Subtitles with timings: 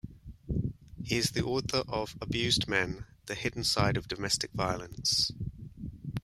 [1.03, 5.31] He is the author of "Abused Men- The Hidden Side of Domestic Violence".